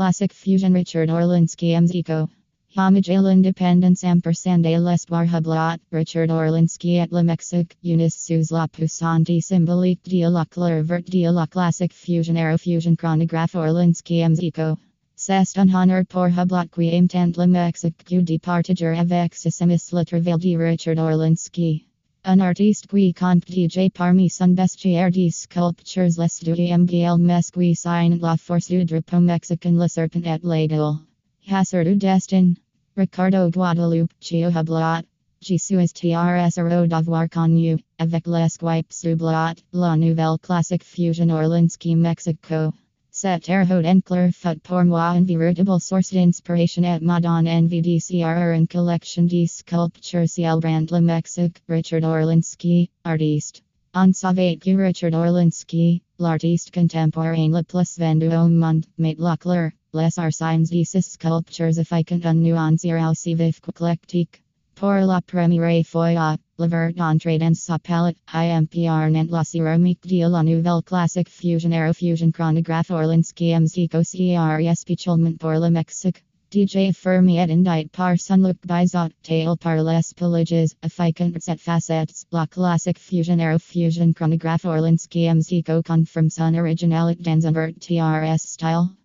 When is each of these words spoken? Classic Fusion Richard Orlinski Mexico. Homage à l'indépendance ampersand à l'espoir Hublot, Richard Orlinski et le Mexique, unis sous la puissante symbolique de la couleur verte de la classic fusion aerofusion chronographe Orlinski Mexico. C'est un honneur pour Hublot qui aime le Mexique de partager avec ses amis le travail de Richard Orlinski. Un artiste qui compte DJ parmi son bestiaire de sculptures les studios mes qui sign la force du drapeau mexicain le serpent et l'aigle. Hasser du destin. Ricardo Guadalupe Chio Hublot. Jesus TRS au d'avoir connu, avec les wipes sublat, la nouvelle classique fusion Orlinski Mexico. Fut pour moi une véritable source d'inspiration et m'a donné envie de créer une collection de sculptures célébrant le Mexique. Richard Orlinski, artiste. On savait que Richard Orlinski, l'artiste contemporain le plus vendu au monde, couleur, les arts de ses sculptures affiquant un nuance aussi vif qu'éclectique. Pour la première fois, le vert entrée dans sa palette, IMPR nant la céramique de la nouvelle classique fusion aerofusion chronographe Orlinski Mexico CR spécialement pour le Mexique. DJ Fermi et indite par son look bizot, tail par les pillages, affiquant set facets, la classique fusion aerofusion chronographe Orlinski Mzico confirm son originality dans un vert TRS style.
Classic 0.00 0.32
Fusion 0.32 0.72
Richard 0.72 1.10
Orlinski 1.10 1.78
Mexico. 1.78 2.26
Homage 2.74 3.10
à 3.10 3.20
l'indépendance 3.20 4.02
ampersand 4.02 4.64
à 4.64 4.78
l'espoir 4.78 5.26
Hublot, 5.26 5.78
Richard 5.92 6.30
Orlinski 6.30 6.96
et 6.96 7.12
le 7.12 7.22
Mexique, 7.22 7.76
unis 7.84 8.10
sous 8.10 8.50
la 8.50 8.66
puissante 8.66 9.42
symbolique 9.42 10.02
de 10.04 10.26
la 10.30 10.46
couleur 10.46 10.82
verte 10.82 11.10
de 11.10 11.30
la 11.30 11.46
classic 11.46 11.92
fusion 11.92 12.34
aerofusion 12.38 12.96
chronographe 12.96 13.54
Orlinski 13.54 14.26
Mexico. 14.26 14.78
C'est 15.16 15.58
un 15.58 15.68
honneur 15.68 16.06
pour 16.06 16.28
Hublot 16.28 16.70
qui 16.72 16.88
aime 16.88 17.32
le 17.36 17.46
Mexique 17.46 18.24
de 18.24 18.38
partager 18.38 18.98
avec 18.98 19.34
ses 19.34 19.62
amis 19.62 19.90
le 19.92 20.04
travail 20.06 20.38
de 20.38 20.56
Richard 20.56 20.96
Orlinski. 20.96 21.89
Un 22.22 22.40
artiste 22.40 22.86
qui 22.86 23.14
compte 23.14 23.46
DJ 23.48 23.88
parmi 23.88 24.28
son 24.28 24.54
bestiaire 24.54 25.10
de 25.10 25.30
sculptures 25.30 26.18
les 26.18 26.28
studios 26.28 27.16
mes 27.18 27.50
qui 27.50 27.74
sign 27.74 28.18
la 28.20 28.36
force 28.36 28.68
du 28.68 28.84
drapeau 28.84 29.20
mexicain 29.20 29.78
le 29.78 29.88
serpent 29.88 30.26
et 30.26 30.44
l'aigle. 30.44 30.98
Hasser 31.48 31.82
du 31.82 31.96
destin. 31.96 32.56
Ricardo 32.94 33.50
Guadalupe 33.50 34.12
Chio 34.20 34.50
Hublot. 34.50 35.06
Jesus 35.40 35.94
TRS 35.94 36.58
au 36.58 36.86
d'avoir 36.86 37.26
connu, 37.30 37.78
avec 37.98 38.26
les 38.26 38.58
wipes 38.60 38.92
sublat, 38.92 39.56
la 39.72 39.96
nouvelle 39.96 40.36
classique 40.36 40.84
fusion 40.84 41.30
Orlinski 41.30 41.96
Mexico. 41.96 42.70
Fut 43.22 44.62
pour 44.62 44.84
moi 44.86 45.14
une 45.14 45.26
véritable 45.26 45.78
source 45.78 46.10
d'inspiration 46.14 46.82
et 46.84 47.00
m'a 47.00 47.20
donné 47.20 47.52
envie 47.52 47.82
de 47.82 47.98
créer 47.98 48.56
une 48.56 48.66
collection 48.66 49.24
de 49.24 49.44
sculptures 49.44 50.26
célébrant 50.26 50.86
le 50.90 51.00
Mexique. 51.02 51.58
Richard 51.68 52.04
Orlinski, 52.04 52.88
artiste. 53.04 53.62
On 53.94 54.14
savait 54.14 54.56
que 54.56 54.74
Richard 54.74 55.12
Orlinski, 55.12 56.02
l'artiste 56.18 56.72
contemporain 56.72 57.50
le 57.50 57.62
plus 57.62 57.98
vendu 57.98 58.28
au 58.28 58.48
monde, 58.48 58.86
couleur, 59.38 59.72
les 59.92 60.18
arts 60.18 60.30
de 60.70 60.84
ses 60.84 61.02
sculptures 61.02 61.78
affiquant 61.78 62.24
un 62.24 62.34
nuance 62.34 62.86
aussi 62.86 63.34
vif 63.34 63.60
qu'éclectique. 63.60 64.42
Pour 64.76 64.92
la 64.92 65.20
première 65.20 65.84
fois, 65.84 66.38
le 66.60 66.68
vert 66.68 66.92
entrée 66.98 67.38
dans 67.38 67.54
sa 67.54 67.78
palette, 67.78 68.18
IMPR 68.34 69.10
nant 69.10 69.30
la 69.30 69.44
céramique 69.44 70.06
de 70.06 70.28
la 70.28 70.42
nouvelle 70.42 70.82
classique 70.82 71.30
fusion 71.30 71.72
aerofusion 71.72 72.32
chronographe 72.32 72.90
Orlinski 72.90 73.58
Mexico 73.58 74.02
CR 74.02 74.76
spécialement 74.76 75.38
pour 75.38 75.58
le 75.58 75.70
Mexique. 75.70 76.22
DJ 76.52 76.92
Fermi 76.92 77.38
et 77.38 77.50
indite 77.50 77.92
par 77.92 78.18
son 78.18 78.42
look 78.42 78.58
bizot, 78.66 79.12
tail 79.22 79.56
par 79.56 79.82
les 79.82 80.12
pillages, 80.14 80.74
affiquant 80.82 81.32
set 81.40 81.60
facets, 81.60 82.26
la 82.30 82.46
classique 82.46 82.98
fusion 82.98 83.38
aerofusion 83.38 84.12
chronographe 84.14 84.66
Orlinski 84.66 85.32
Mzico 85.32 85.82
confirm 85.82 86.28
son 86.28 86.54
originality 86.56 87.22
dans 87.22 87.46
un 87.46 87.52
vert 87.52 87.72
TRS 87.80 88.42
style. 88.42 88.99